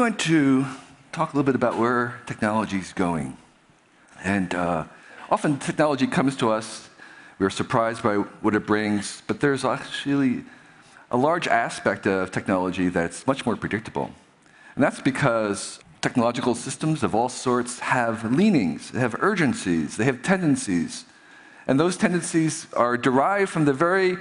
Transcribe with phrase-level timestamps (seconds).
[0.00, 0.64] Going to
[1.12, 3.36] talk a little bit about where technology is going.
[4.24, 4.84] And uh,
[5.30, 6.88] often technology comes to us,
[7.38, 10.44] we're surprised by what it brings, but there's actually
[11.10, 14.10] a large aspect of technology that's much more predictable.
[14.74, 20.22] And that's because technological systems of all sorts have leanings, they have urgencies, they have
[20.22, 21.04] tendencies.
[21.66, 24.16] And those tendencies are derived from the very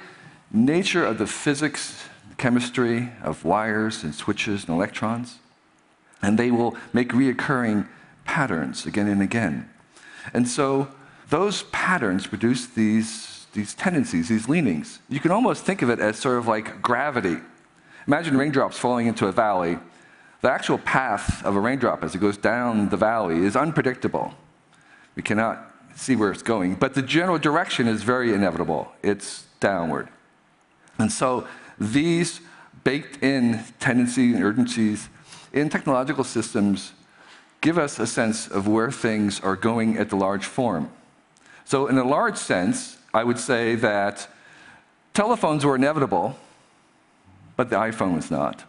[0.52, 2.04] nature of the physics,
[2.38, 5.40] chemistry of wires and switches and electrons.
[6.22, 7.88] And they will make reoccurring
[8.26, 9.70] patterns again and again.
[10.34, 10.90] And so
[11.30, 15.00] those patterns produce these, these tendencies, these leanings.
[15.10, 17.38] You can almost think of it as sort of like gravity.
[18.08, 19.78] Imagine raindrops falling into a valley
[20.42, 24.34] the actual path of a raindrop as it goes down the valley is unpredictable.
[25.16, 28.92] We cannot see where it's going, but the general direction is very inevitable.
[29.04, 30.08] It's downward.
[30.98, 31.46] And so
[31.78, 32.40] these
[32.86, 35.10] baked in tendencies and urgencies
[35.54, 36.94] in technological systems
[37.62, 40.90] give us a sense of where things are going at the large form.
[41.66, 44.28] So, in a large sense, I would say that
[45.14, 46.38] telephones were inevitable,
[47.56, 48.64] but the iPhone was not.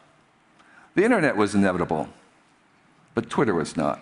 [0.94, 2.08] The internet was inevitable,
[3.14, 4.00] but Twitter was not.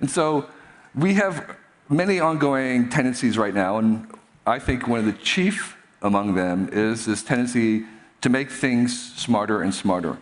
[0.00, 0.48] And so
[0.94, 1.56] we have
[1.88, 4.06] many ongoing tendencies right now, and
[4.46, 7.84] I think one of the chief among them is this tendency
[8.20, 10.18] to make things smarter and smarter.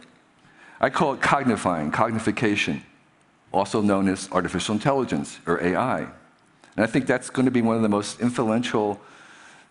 [0.80, 2.82] I call it cognifying, cognification,
[3.52, 6.00] also known as artificial intelligence, or AI.
[6.00, 9.00] And I think that's going to be one of the most influential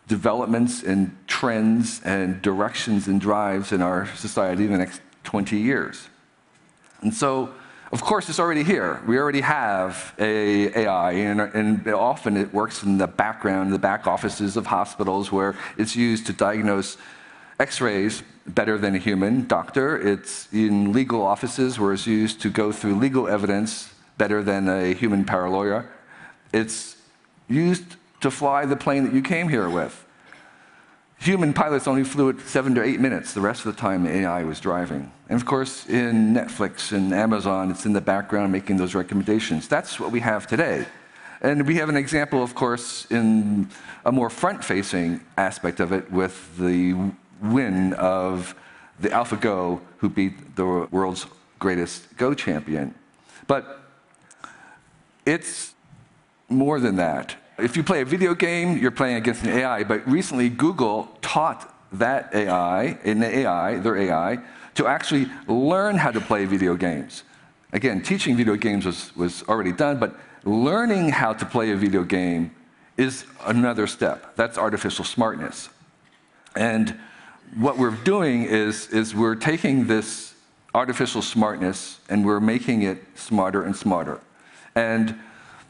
[0.07, 6.09] developments and trends and directions and drives in our society in the next 20 years.
[7.01, 7.53] And so,
[7.91, 9.01] of course, it's already here.
[9.07, 14.07] We already have a AI, and, and often it works in the background, the back
[14.07, 16.97] offices of hospitals, where it's used to diagnose
[17.59, 19.97] X-rays better than a human doctor.
[19.97, 24.93] It's in legal offices where it's used to go through legal evidence better than a
[24.93, 25.87] human paralawyer.
[26.53, 26.97] It's
[27.47, 27.83] used
[28.21, 30.05] to fly the plane that you came here with.
[31.19, 33.33] Human pilots only flew it seven to eight minutes.
[33.33, 35.11] The rest of the time, AI was driving.
[35.29, 39.67] And of course, in Netflix and Amazon, it's in the background making those recommendations.
[39.67, 40.85] That's what we have today.
[41.41, 43.69] And we have an example, of course, in
[44.03, 47.11] a more front facing aspect of it with the
[47.51, 48.55] win of
[48.99, 51.25] the AlphaGo, who beat the world's
[51.59, 52.93] greatest Go champion.
[53.47, 53.81] But
[55.25, 55.73] it's
[56.49, 57.35] more than that.
[57.57, 61.73] If you play a video game, you're playing against an AI, but recently Google taught
[61.93, 64.39] that AI, in the AI, their AI,
[64.75, 67.23] to actually learn how to play video games.
[67.71, 72.03] Again, teaching video games was, was already done, but learning how to play a video
[72.03, 72.51] game
[72.97, 74.35] is another step.
[74.35, 75.69] That's artificial smartness.
[76.55, 76.97] And
[77.55, 80.33] what we're doing is, is we're taking this
[80.73, 84.19] artificial smartness and we're making it smarter and smarter.
[84.75, 85.17] And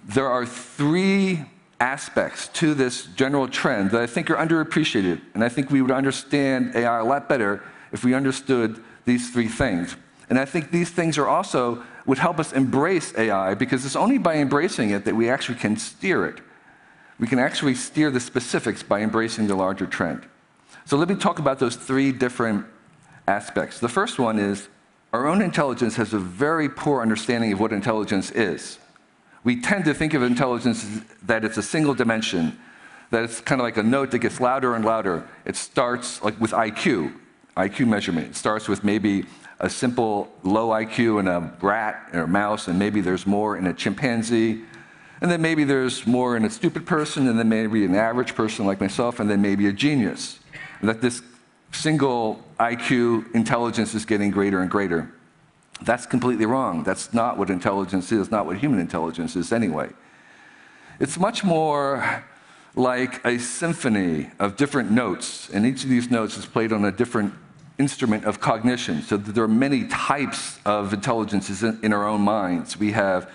[0.03, 1.46] there are three
[1.80, 5.22] aspects to this general trend that I think are underappreciated.
[5.34, 9.47] And I think we would understand AI a lot better if we understood these three
[9.47, 9.96] things.
[10.30, 14.18] And I think these things are also would help us embrace AI because it's only
[14.18, 16.40] by embracing it that we actually can steer it.
[17.19, 20.25] We can actually steer the specifics by embracing the larger trend.
[20.85, 22.66] So let me talk about those three different
[23.28, 23.79] aspects.
[23.79, 24.68] The first one is
[25.13, 28.79] our own intelligence has a very poor understanding of what intelligence is
[29.46, 32.57] we tend to think of intelligence that it's a single dimension,
[33.12, 35.23] that it's kind of like a note that gets louder and louder.
[35.46, 37.13] It starts like with IQ,
[37.56, 38.29] IQ measurement.
[38.29, 39.25] It starts with maybe
[39.59, 43.67] a simple low IQ in a rat or a mouse, and maybe there's more in
[43.67, 44.63] a chimpanzee,
[45.22, 48.66] and then maybe there's more in a stupid person, and then maybe an average person
[48.66, 50.40] like myself, and then maybe a genius.
[50.81, 51.22] That this
[51.72, 55.12] single IQ intelligence is getting greater and greater.
[55.81, 56.84] That's completely wrong.
[56.84, 59.90] That's not what intelligence is, not what human intelligence is anyway.
[60.99, 62.23] It's much more
[62.76, 66.91] like a symphony of different notes, and each of these notes is played on a
[66.91, 67.34] different
[67.78, 69.02] instrument of cognition.
[69.02, 72.78] So there are many types of intelligences in, in our own minds.
[72.78, 73.29] We have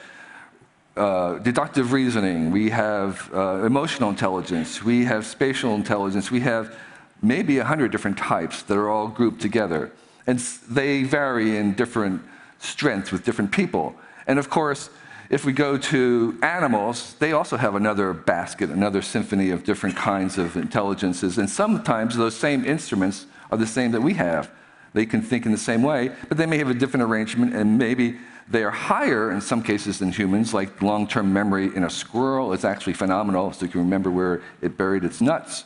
[0.96, 6.74] uh, deductive reasoning, we have uh, emotional intelligence, we have spatial intelligence, we have
[7.22, 9.92] maybe a hundred different types that are all grouped together.
[10.26, 10.38] And
[10.68, 12.22] they vary in different
[12.58, 13.94] strengths with different people.
[14.26, 14.90] And of course,
[15.30, 20.38] if we go to animals, they also have another basket, another symphony of different kinds
[20.38, 21.38] of intelligences.
[21.38, 24.50] And sometimes those same instruments are the same that we have.
[24.92, 27.78] They can think in the same way, but they may have a different arrangement, and
[27.78, 28.18] maybe
[28.48, 32.52] they are higher in some cases than humans, like long term memory in a squirrel
[32.52, 35.64] is actually phenomenal, so you can remember where it buried its nuts.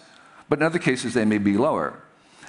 [0.49, 2.01] But in other cases, they may be lower.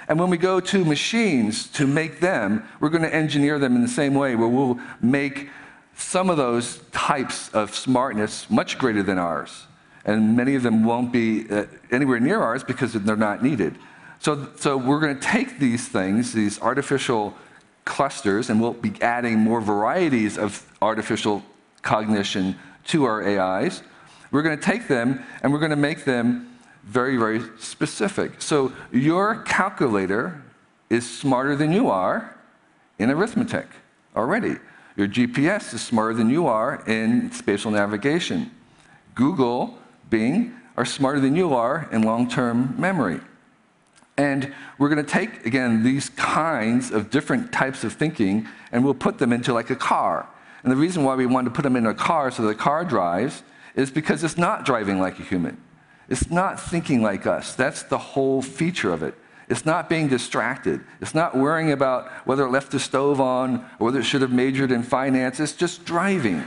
[0.08, 3.82] And when we go to machines to make them, we're going to engineer them in
[3.82, 5.50] the same way, where we'll make
[5.96, 9.66] some of those types of smartness much greater than ours.
[10.04, 13.78] And many of them won't be uh, anywhere near ours because they're not needed.
[14.20, 17.34] So, so we're going to take these things, these artificial
[17.86, 21.44] clusters, and we'll be adding more varieties of artificial
[21.82, 22.56] cognition
[22.86, 23.82] to our AIs.
[24.32, 26.55] We're going to take them and we're going to make them
[26.86, 28.42] very, very specific.
[28.42, 30.44] So your calculator
[30.90, 32.38] is smarter than you are
[33.00, 33.68] in arithmetic
[34.16, 34.56] already.
[34.96, 38.52] Your GPS is smarter than you are in spatial navigation.
[39.16, 39.78] Google,
[40.10, 43.20] Bing are smarter than you are in long-term memory.
[44.18, 48.94] And we're going to take, again, these kinds of different types of thinking and we'll
[48.94, 50.30] put them into like a car.
[50.64, 52.86] And the reason why we want to put them in a car so the car
[52.86, 53.44] drives
[53.76, 55.58] is because it's not driving like a human.
[56.10, 57.56] It's not thinking like us.
[57.56, 59.16] That's the whole feature of it.
[59.48, 60.82] It's not being distracted.
[61.02, 64.32] It's not worrying about whether it left the stove on or whether it should have
[64.32, 65.40] majored in finance.
[65.40, 66.44] It's just driving.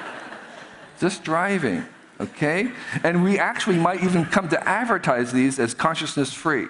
[0.98, 1.84] just driving,
[2.18, 2.70] okay?
[3.02, 6.68] And we actually might even come to advertise these as consciousness free.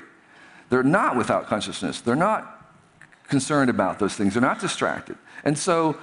[0.69, 2.01] They're not without consciousness.
[2.01, 2.53] They're not
[3.29, 4.35] concerned about those things.
[4.35, 5.17] They're not distracted.
[5.45, 5.97] And so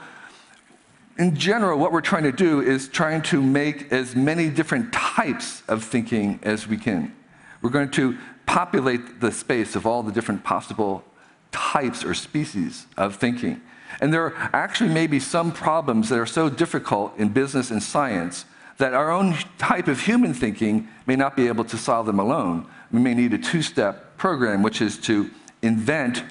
[1.18, 5.62] in general, what we're trying to do is trying to make as many different types
[5.68, 7.16] of thinking as we can.
[7.62, 11.04] We're going to populate the space of all the different possible
[11.52, 13.62] types or species of thinking.
[14.02, 17.82] And there are actually may be some problems that are so difficult in business and
[17.82, 18.46] science
[18.78, 22.66] that our own type of human thinking may not be able to solve them alone.
[22.92, 25.30] We may need a two-step program, which is to
[25.62, 26.24] invent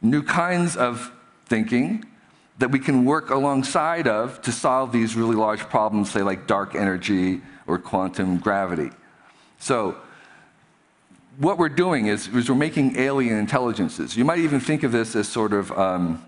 [0.00, 1.10] new kinds of
[1.46, 2.04] thinking
[2.58, 6.74] that we can work alongside of to solve these really large problems, say like dark
[6.74, 8.90] energy or quantum gravity.
[9.58, 9.96] So
[11.38, 14.16] what we're doing is, is we're making alien intelligences.
[14.16, 16.24] You might even think of this as sort of um,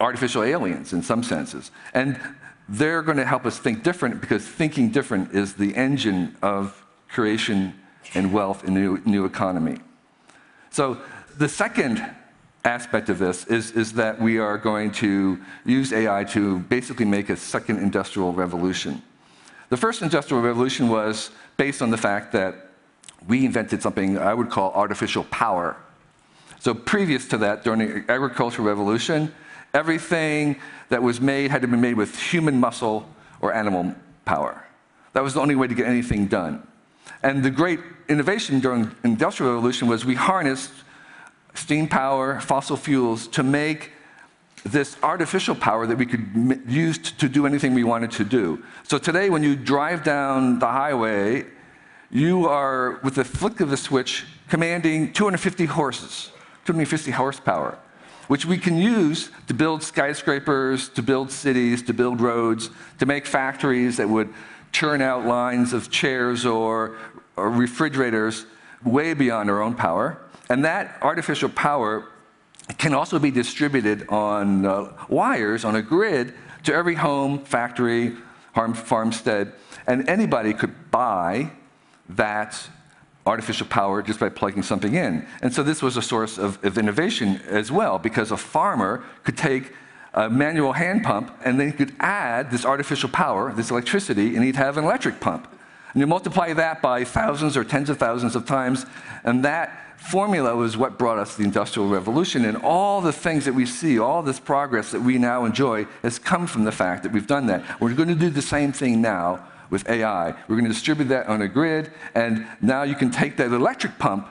[0.00, 1.70] artificial aliens in some senses.
[1.94, 2.20] And
[2.68, 7.74] they're going to help us think different because thinking different is the engine of creation
[8.14, 9.78] and wealth in the new, new economy.
[10.70, 10.98] So
[11.36, 12.04] the second
[12.64, 17.30] aspect of this is, is that we are going to use AI to basically make
[17.30, 19.02] a second industrial revolution.
[19.70, 22.70] The first industrial revolution was based on the fact that
[23.26, 25.76] we invented something I would call artificial power.
[26.60, 29.32] So previous to that, during the agricultural revolution,
[29.74, 30.56] everything
[30.88, 33.08] that was made had to be made with human muscle
[33.40, 33.94] or animal
[34.24, 34.64] power.
[35.12, 36.66] That was the only way to get anything done.
[37.22, 40.70] And the great innovation during industrial revolution was we harnessed
[41.58, 43.92] steam power, fossil fuels, to make
[44.64, 48.62] this artificial power that we could use to do anything we wanted to do.
[48.82, 51.46] So today, when you drive down the highway,
[52.10, 56.30] you are, with the flick of a switch, commanding 250 horses,
[56.64, 57.78] 250 horsepower,
[58.28, 63.26] which we can use to build skyscrapers, to build cities, to build roads, to make
[63.26, 64.32] factories that would
[64.72, 66.96] churn out lines of chairs or,
[67.36, 68.46] or refrigerators
[68.84, 70.18] way beyond our own power.
[70.48, 72.08] And that artificial power
[72.78, 76.34] can also be distributed on uh, wires on a grid
[76.64, 78.16] to every home, factory,
[78.74, 79.52] farmstead,
[79.86, 81.50] and anybody could buy
[82.08, 82.68] that
[83.26, 85.26] artificial power just by plugging something in.
[85.42, 89.36] And so this was a source of, of innovation as well, because a farmer could
[89.36, 89.72] take
[90.14, 94.44] a manual hand pump and then he could add this artificial power, this electricity, and
[94.44, 95.46] he'd have an electric pump.
[95.92, 98.86] And you multiply that by thousands or tens of thousands of times,
[99.24, 102.44] and that formula was what brought us the Industrial Revolution.
[102.44, 106.18] And all the things that we see, all this progress that we now enjoy, has
[106.18, 107.80] come from the fact that we've done that.
[107.80, 110.30] We're going to do the same thing now with AI.
[110.46, 113.98] We're going to distribute that on a grid, and now you can take that electric
[113.98, 114.28] pump,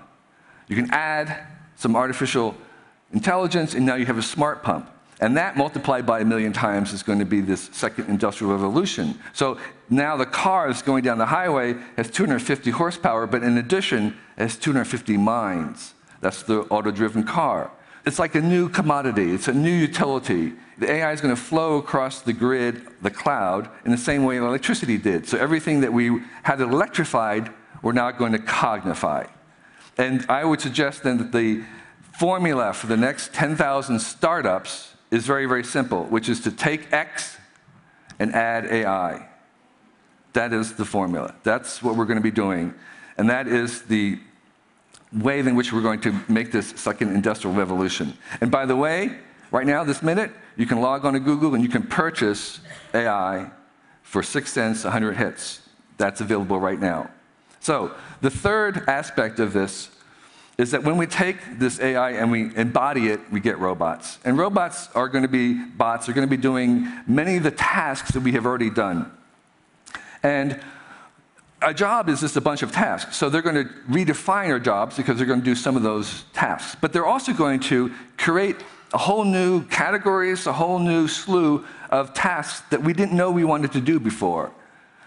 [0.67, 1.45] you can add
[1.75, 2.55] some artificial
[3.13, 4.89] intelligence, and now you have a smart pump.
[5.19, 9.17] And that multiplied by a million times is going to be this second industrial revolution.
[9.33, 9.57] So
[9.89, 14.57] now the car is going down the highway has 250 horsepower, but in addition, has
[14.57, 15.95] 250 minds.
[16.21, 17.71] That's the auto-driven car.
[18.05, 19.33] It's like a new commodity.
[19.33, 20.53] It's a new utility.
[20.77, 24.37] The AI is going to flow across the grid, the cloud, in the same way
[24.37, 25.27] electricity did.
[25.27, 29.29] So everything that we had electrified, we're now going to cognify.
[29.97, 31.63] And I would suggest then that the
[32.17, 37.37] formula for the next 10,000 startups is very, very simple, which is to take X
[38.19, 39.27] and add AI.
[40.33, 41.33] That is the formula.
[41.43, 42.73] That's what we're going to be doing.
[43.17, 44.19] And that is the
[45.13, 48.17] way in which we're going to make this second industrial revolution.
[48.41, 49.17] And by the way,
[49.51, 52.59] right now, this minute, you can log on to Google and you can purchase
[52.93, 53.49] AI
[54.03, 55.61] for six cents, 100 hits.
[55.97, 57.09] That's available right now.
[57.59, 59.89] So the third aspect of this
[60.57, 64.17] is that when we take this AI and we embody it, we get robots.
[64.25, 67.51] And robots are going to be bots, are going to be doing many of the
[67.51, 69.11] tasks that we have already done.
[70.23, 70.59] And
[71.61, 73.15] a job is just a bunch of tasks.
[73.17, 76.23] So they're going to redefine our jobs because they're going to do some of those
[76.33, 76.75] tasks.
[76.79, 78.57] But they're also going to create
[78.93, 83.43] a whole new categories, a whole new slew of tasks that we didn't know we
[83.43, 84.51] wanted to do before.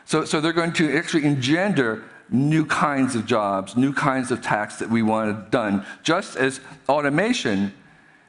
[0.04, 4.78] So, so they're going to actually engender new kinds of jobs, new kinds of tasks
[4.78, 7.72] that we wanted done, just as automation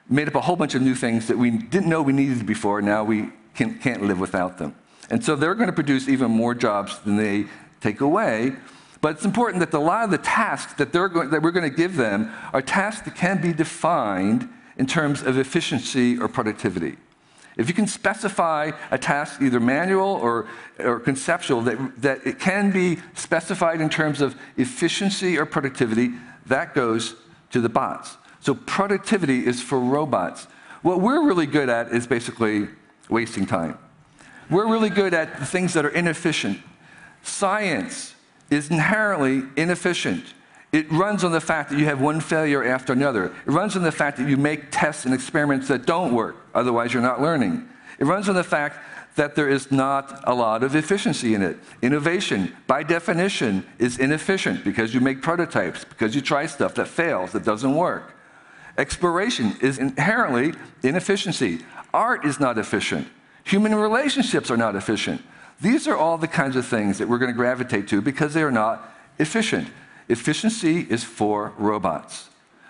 [0.10, 2.81] made up a whole bunch of new things that we didn't know we needed before,
[2.81, 4.75] now we can, can't live without them.
[5.10, 7.46] And so they're going to produce even more jobs than they
[7.81, 8.55] take away.
[9.01, 11.70] But it's important that a lot of the tasks that, they're going, that we're going
[11.70, 16.98] to give them are tasks that can be defined in terms of efficiency or productivity.
[17.58, 20.48] If you can specify a task, either manual or,
[20.79, 26.12] or conceptual, that, that it can be specified in terms of efficiency or productivity,
[26.46, 27.15] that goes
[27.51, 28.17] to the bots.
[28.39, 30.48] So productivity is for robots.
[30.81, 32.70] What we're really good at is basically
[33.10, 33.77] wasting time.
[34.50, 36.60] We're really good at the things that are inefficient.
[37.24, 38.15] Science
[38.50, 40.34] is inherently inefficient.
[40.71, 43.25] It runs on the fact that you have one failure after another.
[43.25, 46.93] It runs on the fact that you make tests and experiments that don't work, otherwise,
[46.93, 47.67] you're not learning.
[47.99, 48.77] It runs on the fact
[49.15, 51.59] that there is not a lot of efficiency in it.
[51.81, 57.33] Innovation, by definition, is inefficient because you make prototypes, because you try stuff that fails,
[57.33, 58.15] that doesn't work.
[58.77, 61.59] Exploration is inherently inefficiency.
[61.93, 63.07] Art is not efficient.
[63.43, 65.21] Human relationships are not efficient.
[65.59, 68.43] These are all the kinds of things that we're going to gravitate to because they
[68.43, 69.67] are not efficient.
[70.12, 72.30] Efficiency is for robots.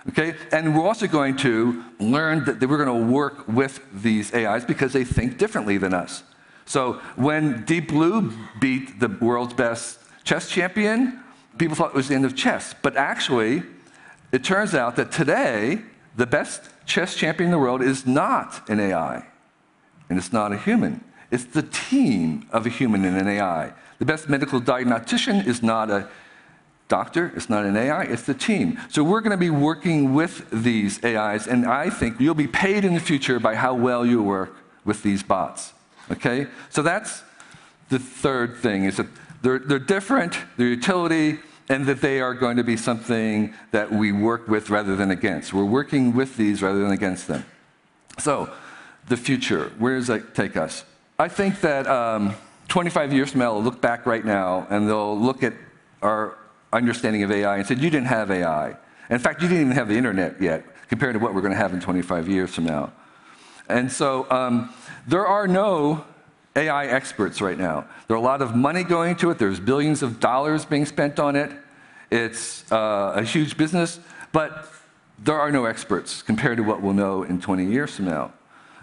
[0.09, 0.35] Okay?
[0.51, 4.93] And we're also going to learn that we're going to work with these AIs because
[4.93, 6.23] they think differently than us.
[6.65, 11.19] So when Deep Blue beat the world's best chess champion,
[11.57, 12.73] people thought it was the end of chess.
[12.81, 13.63] But actually,
[14.31, 15.81] it turns out that today,
[16.15, 19.25] the best chess champion in the world is not an AI,
[20.09, 21.03] and it's not a human.
[21.31, 23.73] It's the team of a human and an AI.
[23.99, 26.09] The best medical diagnostician is not a
[26.91, 28.77] doctor, it's not an AI, it's the team.
[28.89, 32.83] So we're going to be working with these AIs, and I think you'll be paid
[32.83, 35.71] in the future by how well you work with these bots.
[36.11, 36.47] Okay?
[36.69, 37.23] So that's
[37.87, 39.07] the third thing, is that
[39.41, 44.11] they're, they're different, their utility, and that they are going to be something that we
[44.11, 45.53] work with rather than against.
[45.53, 47.45] We're working with these rather than against them.
[48.19, 48.51] So,
[49.07, 50.83] the future, where does that take us?
[51.17, 52.35] I think that um,
[52.67, 55.53] 25 years from now, they'll look back right now and they'll look at
[56.01, 56.37] our
[56.73, 58.75] understanding of AI and said, you didn't have AI.
[59.09, 61.57] In fact, you didn't even have the internet yet compared to what we're going to
[61.57, 62.91] have in 25 years from now.
[63.67, 64.73] And so um,
[65.07, 66.05] there are no
[66.55, 67.85] AI experts right now.
[68.07, 69.39] There are a lot of money going to it.
[69.39, 71.51] There's billions of dollars being spent on it.
[72.09, 73.99] It's uh, a huge business,
[74.33, 74.67] but
[75.17, 78.33] there are no experts compared to what we'll know in 20 years from now.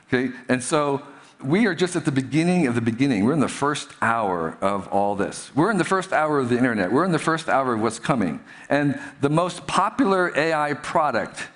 [0.09, 0.33] Okay?
[0.49, 1.03] And so
[1.43, 3.25] we are just at the beginning of the beginning.
[3.25, 5.55] We're in the first hour of all this.
[5.55, 6.91] We're in the first hour of the internet.
[6.91, 8.41] We're in the first hour of what's coming.
[8.69, 11.49] And the most popular AI product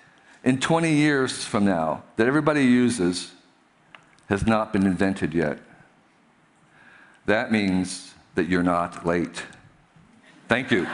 [0.45, 3.33] in 20 years from now that everybody uses
[4.29, 5.59] has not been invented yet.
[7.27, 9.43] That means that you're not late.
[10.49, 10.87] Thank you.